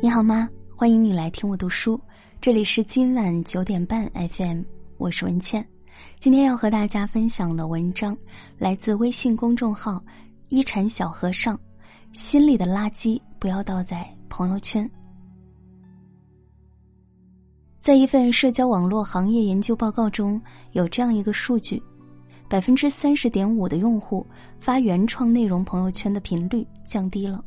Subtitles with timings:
[0.00, 0.48] 你好吗？
[0.76, 2.00] 欢迎你来听我读书，
[2.40, 4.62] 这里是今晚九点半 FM，
[4.96, 5.66] 我是文倩。
[6.20, 8.16] 今天要和大家分享的文章
[8.58, 10.00] 来自微信公众号
[10.50, 11.58] “一禅小和尚”，
[12.14, 14.88] 心里的垃圾不要倒在朋友圈。
[17.80, 20.40] 在一份社交网络行业研究报告中，
[20.72, 21.82] 有这样一个数据：
[22.48, 24.24] 百分之三十点五的用户
[24.60, 27.44] 发原创内容朋友圈的频率降低了。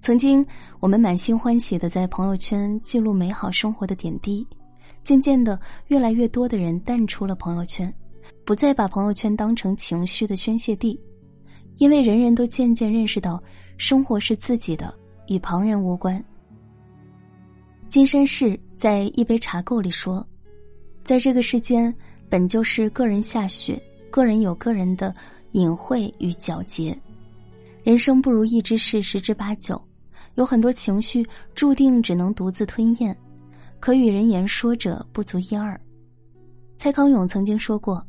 [0.00, 0.42] 曾经，
[0.80, 4.46] 我们满心欢喜的在朋友圈记录美好生活的点滴，
[5.04, 7.92] 渐渐的，越来越多的人淡出了朋友圈，
[8.46, 10.98] 不再把朋友圈当成情绪的宣泄地，
[11.76, 13.42] 因为人人都渐渐认识到，
[13.76, 14.92] 生活是自己的，
[15.28, 16.22] 与旁人无关。
[17.90, 20.26] 金山市在一杯茶垢里说，
[21.04, 21.94] 在这个世间，
[22.30, 23.78] 本就是个人下雪，
[24.10, 25.14] 个人有个人的
[25.50, 26.98] 隐晦与皎洁，
[27.82, 29.78] 人生不如意之事十之八九。
[30.36, 33.16] 有很多情绪注定只能独自吞咽，
[33.78, 35.78] 可与人言说者不足一二。
[36.76, 38.02] 蔡康永曾经说过：“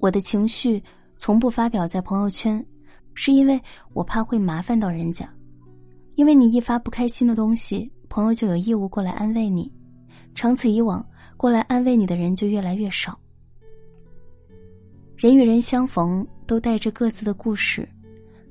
[0.00, 0.82] 我的情绪
[1.16, 2.64] 从不发表在朋友圈，
[3.14, 3.60] 是因为
[3.92, 5.28] 我怕会麻烦到人家。
[6.14, 9.70] 因为你一发不开心的东西，朋友就有义务过来安慰你，
[10.34, 13.16] 长此以往，过来安慰你的人就越来越少。
[15.16, 17.88] 人与人相逢，都带着各自的故事，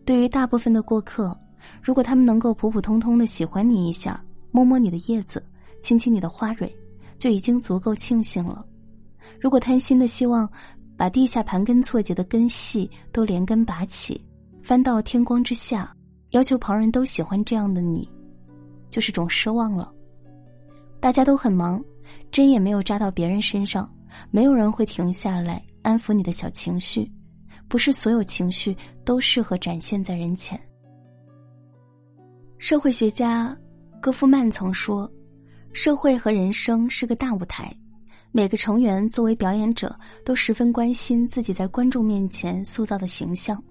[0.06, 1.38] 对于大部分的过客。”
[1.82, 5.44] 如果他们能够普普通通的喜欢你一下，摸摸你的叶子，
[5.82, 6.74] 亲亲你的花蕊，
[7.20, 8.66] 就已经足够庆幸了。
[9.40, 10.50] 如果贪心的希望
[10.96, 14.20] 把地下盘根错节的根系都连根拔起，
[14.64, 15.96] 翻到天光之下，
[16.32, 18.09] 要求旁人都喜欢这样的你，
[18.90, 19.94] 就是种奢望了。
[21.00, 21.84] 大家都很忙，
[22.31, 23.90] 针也没有扎到别人身上，
[24.31, 27.09] 没有人会停下来安抚你的小情绪。
[27.68, 30.59] 不是所有情绪都适合展现在人前。
[32.59, 33.55] 社会学家
[34.02, 35.09] 戈夫曼曾说
[35.73, 37.72] ：“社会和人生是个大舞台，
[38.31, 39.95] 每个成员作为表演者
[40.25, 43.63] 都十分关心自己在观众面前塑造的形象。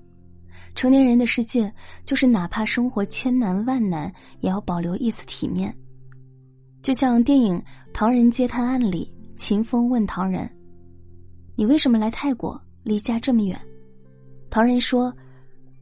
[0.77, 1.73] 成年人的世界
[2.05, 5.77] 就是哪怕生活千难万难，也要保留一丝体面。
[6.81, 7.59] 就像电影
[7.93, 10.49] 《唐人街探案》里，秦风问唐人
[11.57, 12.61] ：‘你为什么来泰国？
[12.85, 13.61] 离家这么远？’
[14.49, 15.13] 唐人说：‘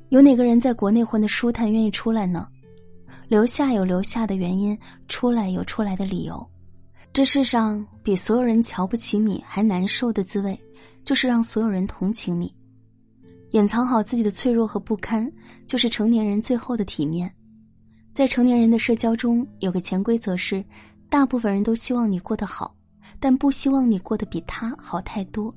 [0.08, 2.48] 有哪个人在国内混的舒坦，愿意出来呢？’”
[3.28, 6.46] 留下有留下的原因，出来有出来的理由。
[7.12, 10.58] 这世上比所有人瞧不起你还难受的滋味，
[11.04, 12.52] 就是让所有人同情你。
[13.50, 15.30] 掩藏好自己的脆弱和不堪，
[15.66, 17.32] 就是成年人最后的体面。
[18.12, 20.64] 在成年人的社交中，有个潜规则是：
[21.08, 22.74] 大部分人都希望你过得好，
[23.20, 25.54] 但不希望你过得比他好太多。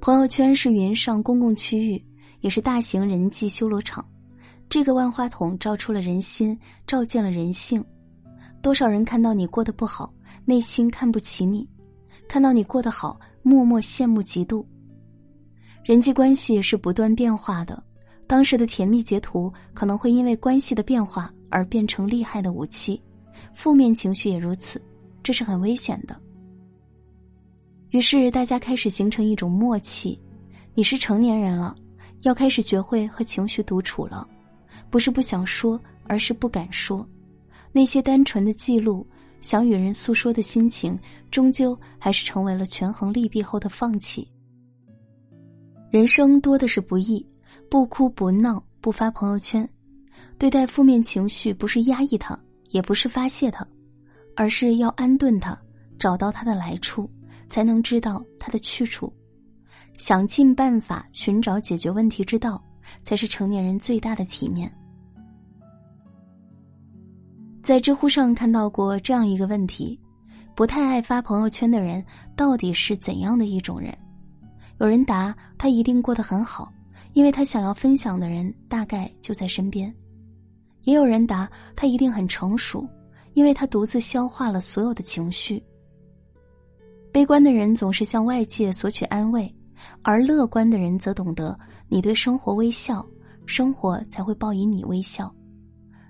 [0.00, 2.02] 朋友圈是云上公共区域，
[2.40, 4.02] 也是大型人际修罗场。
[4.68, 7.84] 这个万花筒照出了人心，照见了人性。
[8.60, 10.12] 多少人看到你过得不好，
[10.44, 11.64] 内心看不起你；
[12.28, 14.64] 看到你过得好，默默羡慕嫉妒。
[15.84, 17.80] 人际关系是不断变化的，
[18.26, 23.00] 当时的甜蜜截图可能会因为关系的变化而变成厉害的武器，
[23.54, 24.82] 负面情绪也如此，
[25.22, 26.20] 这是很危险的。
[27.90, 30.20] 于是大家开始形成一种默契：
[30.74, 31.74] 你是成年人了，
[32.22, 34.28] 要开始学会和情绪独处了。
[34.96, 37.06] 不是不想说，而是不敢说。
[37.70, 39.06] 那些单纯的记录，
[39.42, 40.98] 想与人诉说的心情，
[41.30, 44.26] 终究还是成为了权衡利弊后的放弃。
[45.90, 47.22] 人生多的是不易，
[47.68, 49.68] 不哭不闹不发朋友圈，
[50.38, 52.34] 对待负面情绪，不是压抑它，
[52.70, 53.68] 也不是发泄它，
[54.34, 55.54] 而是要安顿它，
[55.98, 57.06] 找到它的来处，
[57.48, 59.12] 才能知道它的去处，
[59.98, 62.62] 想尽办法寻找解决问题之道。
[63.02, 64.72] 才是成年人最大的体面。
[67.66, 69.98] 在知乎上看到过这样一个问题：
[70.54, 72.00] 不太爱发朋友圈的人
[72.36, 73.92] 到底是怎样的一种人？
[74.78, 76.72] 有人答：他一定过得很好，
[77.12, 79.92] 因为他想要分享的人大概就在身边。
[80.82, 82.88] 也有人答：他一定很成熟，
[83.32, 85.60] 因为他独自消化了所有的情绪。
[87.12, 89.52] 悲观的人总是向外界索取安慰，
[90.04, 91.58] 而乐观的人则懂得。
[91.88, 93.04] 你对生活微笑，
[93.44, 95.34] 生活才会报以你微笑。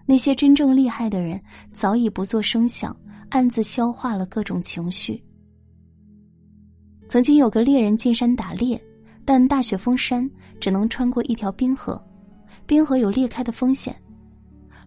[0.07, 1.41] 那些真正厉害的人，
[1.73, 2.97] 早已不做声响，
[3.29, 5.23] 暗自消化了各种情绪。
[7.09, 8.81] 曾经有个猎人进山打猎，
[9.25, 10.29] 但大雪封山，
[10.61, 12.01] 只能穿过一条冰河，
[12.67, 13.95] 冰河有裂开的风险。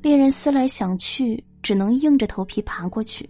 [0.01, 3.29] 猎人思来想去，只能硬着头皮爬过去。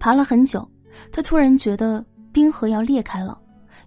[0.00, 0.68] 爬了很久，
[1.12, 3.40] 他突然觉得冰河要裂开了。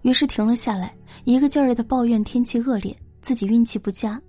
[0.03, 4.21] 于是停了下来，一个劲儿的抱怨天气恶劣，自己运气不佳，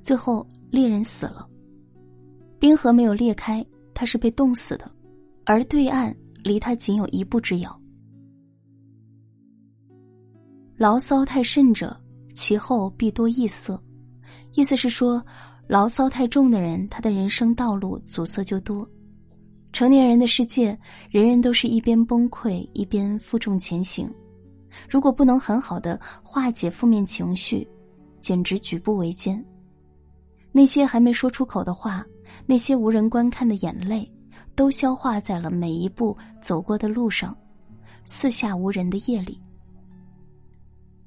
[0.00, 1.48] 最后猎人死了。
[2.58, 4.90] 冰河没有裂开，他是被冻死的，
[5.44, 7.80] 而对岸离他仅有一步之遥。
[10.76, 11.98] 牢骚太甚者，
[12.34, 13.82] 其后必多异色。
[14.52, 15.22] 意思是说，
[15.66, 18.88] 牢骚太重的人，他的人生道路阻塞就多。
[19.72, 20.78] 成年人的世界，
[21.10, 24.10] 人人都是一边崩溃一边负重前行。
[24.88, 27.66] 如果不能很好的化解负面情绪，
[28.20, 29.44] 简直举步维艰。
[30.56, 32.02] 那些还没说出口的话，
[32.46, 34.10] 那些无人观看的眼泪，
[34.54, 37.36] 都消化在了每一步走过的路上，
[38.06, 39.38] 四下无人的夜里。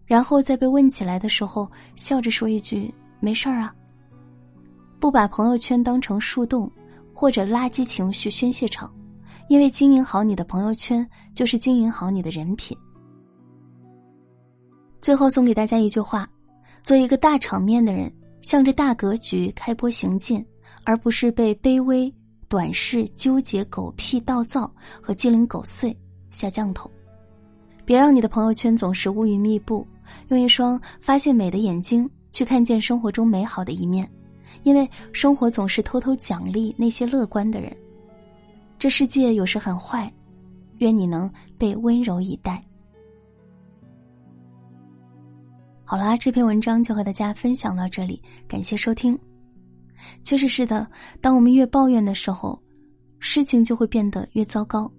[0.05, 3.73] 然后在被问起来的时候，笑着说一句：“没事儿啊。”
[5.01, 6.71] 不把朋友圈当成树洞
[7.11, 8.93] 或者垃圾情绪宣泄场，
[9.47, 11.03] 因为经营好你的朋友圈，
[11.33, 12.77] 就是经营好你的人品。
[15.01, 16.29] 最后送给大家一句话：
[16.83, 20.43] 做一个大场面的人，向着大格局开播行进，
[20.83, 22.13] 而不是被卑微、
[22.47, 24.71] 短视、纠结、狗屁、倒灶
[25.01, 25.95] 和鸡零狗碎
[26.31, 26.89] 下降头。
[27.85, 29.85] 别让你的朋友圈总是乌云密布。
[30.29, 34.09] 用一双发现美的眼睛去看见生活中美好的一面，
[34.63, 37.71] 因为生活总是偷偷奖励那些乐观的人。
[38.79, 40.11] 这世界有时很坏，
[40.77, 42.63] 愿你能被温柔以待。
[45.89, 49.17] 好啦，这篇文章就和大家分享到这里，感谢收听。
[50.23, 50.87] 确实是的，
[51.19, 52.61] 当我们越抱怨的时候，
[53.17, 54.91] 事情就会变得越糟糕，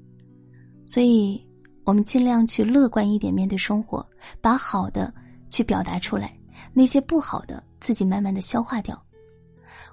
[0.88, 1.40] 所以。
[1.84, 4.04] 我们尽量去乐观一点面对生活，
[4.40, 5.12] 把好的
[5.48, 6.36] 去表达出来，
[6.72, 9.00] 那些不好的自己慢慢的消化掉。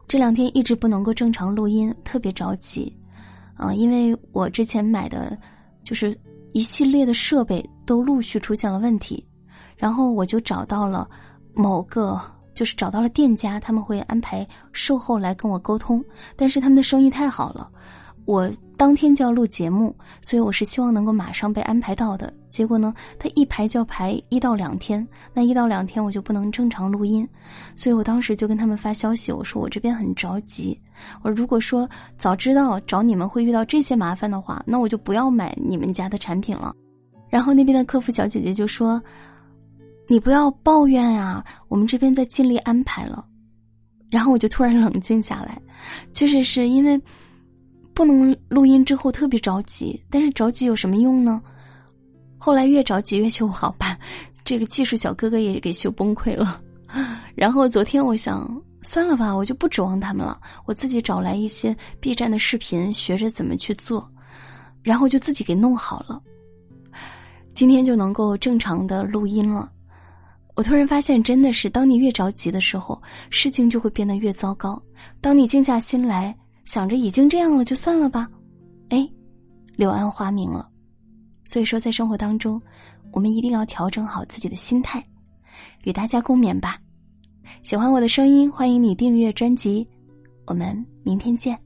[0.07, 2.91] 这两天一直不能够正常录音，特别着急，
[3.55, 5.35] 啊，因为我之前买的，
[5.83, 6.19] 就是
[6.53, 9.25] 一系列的设备都陆续出现了问题，
[9.77, 11.07] 然后我就找到了
[11.53, 12.19] 某个，
[12.53, 16.03] 就是找到了店家，他们会安排售后来跟我沟通，
[16.35, 17.69] 但是他们的生意太好了。
[18.25, 22.33] 我当天就要录节目，所以我是希望能够马上被安排到的。
[22.50, 27.25] 结果呢，他一排就要排一到两天，那一到两天我就不能正常录音，
[27.74, 30.77] 所以我当时就跟他们发消息，我说我这边很着急。
[31.21, 36.75] 我如果说早知道找你们会遇到这些麻烦的话，那我就不要买你们家的产品了。
[37.29, 39.01] 然后那边的客服小姐姐就说
[40.07, 43.25] ：“你不要抱怨啊，我们这边在尽力安排了。”
[44.09, 45.62] 然后我就突然冷静下来，
[46.12, 47.00] 确实是因为。
[47.94, 51.42] 不能录音之后特别着急，但是着急有什么用呢？
[52.38, 53.98] 后来越着急越修不好，吧
[54.45, 56.62] 这个技术小哥哥也给修崩溃了。
[57.33, 64.07] 然后昨天我想算了吧，我就不指望他们了，我自己找来一些 B 站的视频，学着怎么去做，
[64.83, 66.21] 然后就自己给弄好了。
[67.56, 69.71] 今天就能够正常的录音了。
[70.57, 74.81] 我突然发现，真的是当你越着急的时候，事情就会变得越糟糕。
[75.21, 76.36] 当你静下心来。
[76.65, 78.27] 想着已经这样了，就算了吧。
[78.89, 79.09] 哎，
[79.77, 80.69] 柳暗花明了。
[81.45, 82.62] 所以说，在生活当中，
[83.13, 85.01] 我们一定要调整好自己的心态。
[85.86, 86.77] 与大家共勉吧。
[87.63, 89.88] 喜欢我的声音，欢迎你订阅专辑。
[90.45, 91.57] 我们明天见。